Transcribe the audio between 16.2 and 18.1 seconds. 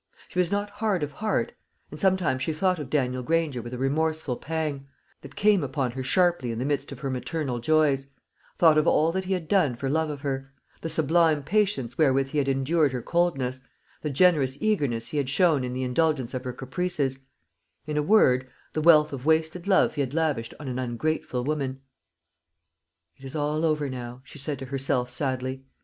of her caprices; in a